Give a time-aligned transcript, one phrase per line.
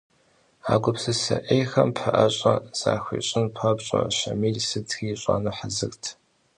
[0.73, 6.03] А гупсысэ Ӏейхэм пэӏэщӏэ захуищӏын папщӏэ Щамил сытри ищӏэну хьэзырт.